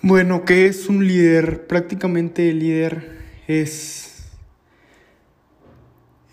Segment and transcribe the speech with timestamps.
[0.00, 1.66] Bueno, ¿qué es un líder?
[1.66, 4.28] Prácticamente el líder es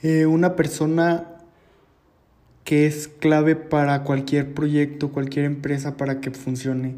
[0.03, 1.25] eh, una persona
[2.63, 6.93] que es clave para cualquier proyecto, cualquier empresa para que funcione.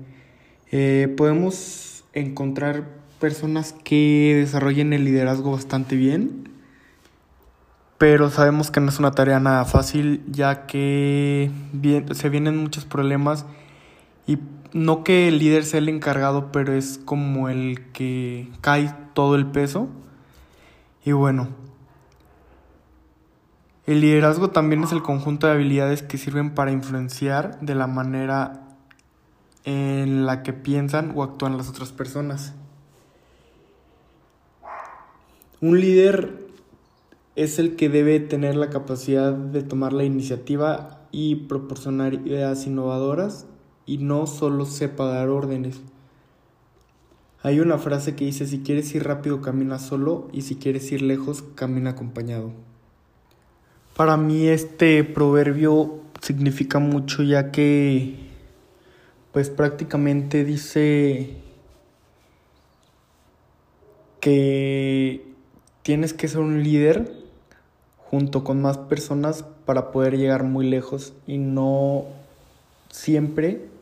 [0.69, 2.83] Eh, podemos encontrar
[3.21, 6.49] personas que desarrollen el liderazgo bastante bien,
[7.97, 11.49] pero sabemos que no es una tarea nada fácil ya que
[12.11, 13.45] se vienen muchos problemas
[14.27, 14.37] y
[14.73, 19.47] no que el líder sea el encargado, pero es como el que cae todo el
[19.47, 19.87] peso.
[21.03, 21.49] Y bueno,
[23.85, 28.75] el liderazgo también es el conjunto de habilidades que sirven para influenciar de la manera
[29.63, 32.53] en la que piensan o actúan las otras personas.
[35.61, 36.47] Un líder
[37.35, 43.45] es el que debe tener la capacidad de tomar la iniciativa y proporcionar ideas innovadoras
[43.87, 45.79] y no solo sepa dar órdenes.
[47.41, 51.01] Hay una frase que dice, si quieres ir rápido, camina solo y si quieres ir
[51.01, 52.51] lejos, camina acompañado.
[53.95, 58.15] Para mí este proverbio significa mucho ya que
[59.31, 61.37] pues prácticamente dice
[64.19, 65.25] que
[65.83, 67.11] tienes que ser un líder
[67.97, 72.05] junto con más personas para poder llegar muy lejos y no
[72.89, 73.76] siempre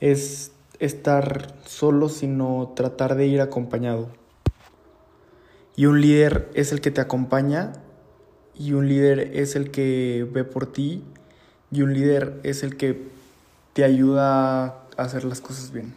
[0.00, 4.08] es estar solo, sino tratar de ir acompañado.
[5.76, 7.72] Y un líder es el que te acompaña,
[8.58, 11.04] y un líder es el que ve por ti,
[11.70, 13.08] y un líder es el que
[13.72, 15.94] te ayuda a hacer las cosas bien.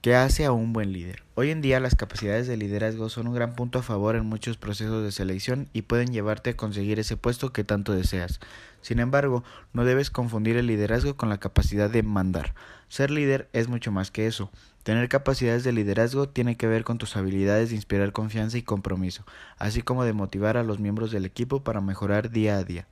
[0.00, 1.25] ¿Qué hace a un buen líder?
[1.38, 4.56] Hoy en día las capacidades de liderazgo son un gran punto a favor en muchos
[4.56, 8.40] procesos de selección y pueden llevarte a conseguir ese puesto que tanto deseas.
[8.80, 12.54] Sin embargo, no debes confundir el liderazgo con la capacidad de mandar.
[12.88, 14.50] Ser líder es mucho más que eso.
[14.82, 19.26] Tener capacidades de liderazgo tiene que ver con tus habilidades de inspirar confianza y compromiso,
[19.58, 22.86] así como de motivar a los miembros del equipo para mejorar día a día.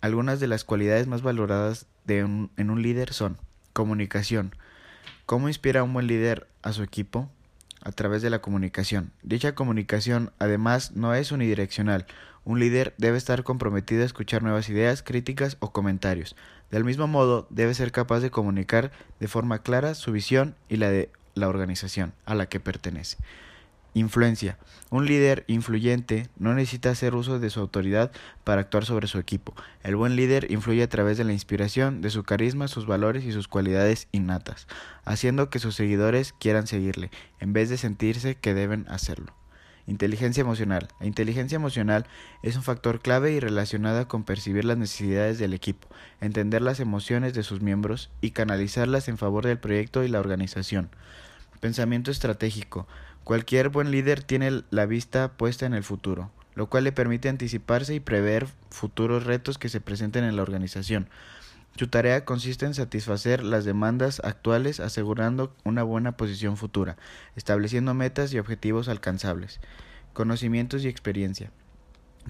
[0.00, 3.36] Algunas de las cualidades más valoradas en un líder son
[3.74, 4.54] comunicación,
[5.26, 7.30] ¿Cómo inspira un buen líder a su equipo?
[7.82, 9.12] A través de la comunicación.
[9.22, 12.06] Dicha comunicación, además, no es unidireccional.
[12.44, 16.36] Un líder debe estar comprometido a escuchar nuevas ideas, críticas o comentarios.
[16.70, 20.90] Del mismo modo, debe ser capaz de comunicar de forma clara su visión y la
[20.90, 23.16] de la organización a la que pertenece.
[23.96, 24.58] Influencia.
[24.90, 28.10] Un líder influyente no necesita hacer uso de su autoridad
[28.42, 29.54] para actuar sobre su equipo.
[29.84, 33.30] El buen líder influye a través de la inspiración, de su carisma, sus valores y
[33.30, 34.66] sus cualidades innatas,
[35.04, 39.32] haciendo que sus seguidores quieran seguirle, en vez de sentirse que deben hacerlo.
[39.86, 40.88] Inteligencia emocional.
[40.98, 42.04] La inteligencia emocional
[42.42, 45.86] es un factor clave y relacionada con percibir las necesidades del equipo,
[46.20, 50.90] entender las emociones de sus miembros y canalizarlas en favor del proyecto y la organización.
[51.60, 52.86] Pensamiento estratégico.
[53.24, 57.94] Cualquier buen líder tiene la vista puesta en el futuro, lo cual le permite anticiparse
[57.94, 61.08] y prever futuros retos que se presenten en la organización.
[61.74, 66.98] Su tarea consiste en satisfacer las demandas actuales asegurando una buena posición futura,
[67.34, 69.58] estableciendo metas y objetivos alcanzables.
[70.12, 71.50] Conocimientos y experiencia.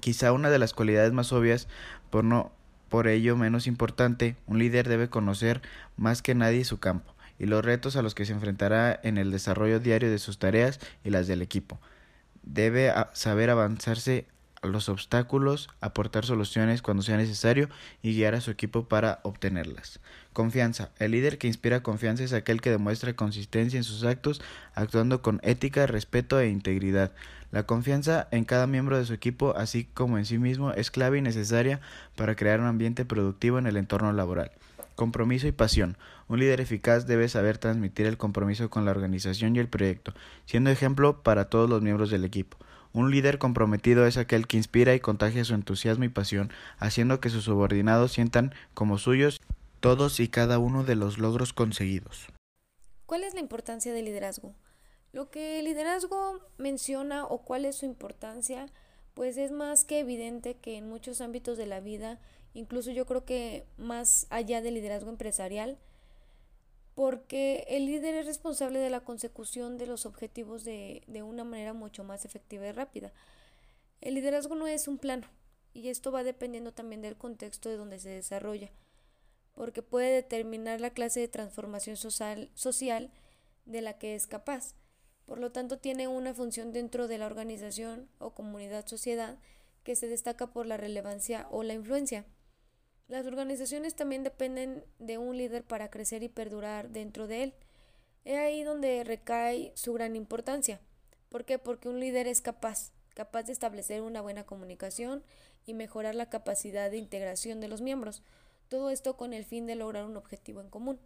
[0.00, 1.66] Quizá una de las cualidades más obvias,
[2.08, 2.52] por no
[2.88, 5.60] por ello menos importante, un líder debe conocer
[5.96, 9.30] más que nadie su campo y los retos a los que se enfrentará en el
[9.30, 11.80] desarrollo diario de sus tareas y las del equipo.
[12.42, 14.26] Debe saber avanzarse
[14.62, 17.68] a los obstáculos, aportar soluciones cuando sea necesario
[18.02, 20.00] y guiar a su equipo para obtenerlas.
[20.32, 20.90] Confianza.
[20.98, 24.40] El líder que inspira confianza es aquel que demuestra consistencia en sus actos,
[24.74, 27.12] actuando con ética, respeto e integridad.
[27.52, 31.18] La confianza en cada miembro de su equipo, así como en sí mismo, es clave
[31.18, 31.80] y necesaria
[32.16, 34.50] para crear un ambiente productivo en el entorno laboral.
[34.94, 35.98] Compromiso y pasión.
[36.28, 40.70] Un líder eficaz debe saber transmitir el compromiso con la organización y el proyecto, siendo
[40.70, 42.56] ejemplo para todos los miembros del equipo.
[42.92, 47.28] Un líder comprometido es aquel que inspira y contagia su entusiasmo y pasión, haciendo que
[47.28, 49.40] sus subordinados sientan como suyos
[49.80, 52.28] todos y cada uno de los logros conseguidos.
[53.06, 54.54] ¿Cuál es la importancia del liderazgo?
[55.12, 58.66] Lo que el liderazgo menciona o cuál es su importancia,
[59.14, 62.20] pues es más que evidente que en muchos ámbitos de la vida
[62.54, 65.76] incluso yo creo que más allá del liderazgo empresarial,
[66.94, 71.72] porque el líder es responsable de la consecución de los objetivos de, de una manera
[71.72, 73.12] mucho más efectiva y rápida.
[74.00, 75.26] El liderazgo no es un plano,
[75.72, 78.70] y esto va dependiendo también del contexto de donde se desarrolla,
[79.52, 83.10] porque puede determinar la clase de transformación social, social
[83.66, 84.74] de la que es capaz.
[85.26, 89.38] Por lo tanto, tiene una función dentro de la organización o comunidad sociedad
[89.82, 92.24] que se destaca por la relevancia o la influencia.
[93.06, 97.54] Las organizaciones también dependen de un líder para crecer y perdurar dentro de él.
[98.24, 100.80] Es ahí donde recae su gran importancia.
[101.28, 101.58] ¿Por qué?
[101.58, 105.22] Porque un líder es capaz, capaz de establecer una buena comunicación
[105.66, 108.22] y mejorar la capacidad de integración de los miembros.
[108.68, 110.98] Todo esto con el fin de lograr un objetivo en común.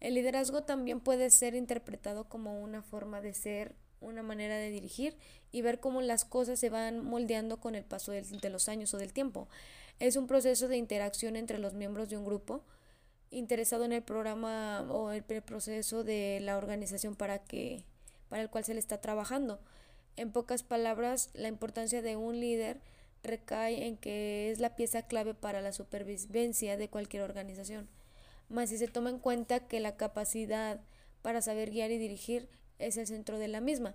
[0.00, 5.16] El liderazgo también puede ser interpretado como una forma de ser, una manera de dirigir
[5.50, 8.98] y ver cómo las cosas se van moldeando con el paso de los años o
[8.98, 9.48] del tiempo.
[9.98, 12.62] Es un proceso de interacción entre los miembros de un grupo
[13.30, 17.84] interesado en el programa o el proceso de la organización para que
[18.28, 19.58] para el cual se le está trabajando.
[20.16, 22.80] En pocas palabras, la importancia de un líder
[23.22, 27.88] recae en que es la pieza clave para la supervivencia de cualquier organización.
[28.48, 30.80] Más si se toma en cuenta que la capacidad
[31.22, 32.48] para saber guiar y dirigir
[32.78, 33.94] es el centro de la misma.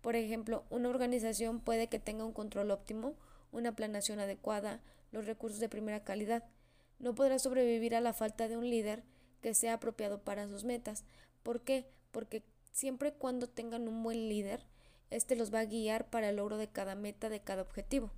[0.00, 3.14] Por ejemplo, una organización puede que tenga un control óptimo,
[3.52, 4.80] una planeación adecuada,
[5.12, 6.44] los recursos de primera calidad.
[6.98, 9.02] No podrá sobrevivir a la falta de un líder
[9.40, 11.04] que sea apropiado para sus metas.
[11.42, 11.86] ¿Por qué?
[12.10, 12.42] Porque
[12.72, 14.64] siempre cuando tengan un buen líder,
[15.10, 18.10] éste los va a guiar para el logro de cada meta, de cada objetivo.